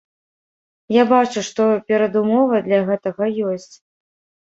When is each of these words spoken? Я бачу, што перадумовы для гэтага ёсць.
Я 0.95 1.03
бачу, 1.11 1.45
што 1.51 1.69
перадумовы 1.91 2.65
для 2.71 2.83
гэтага 2.91 3.33
ёсць. 3.55 3.73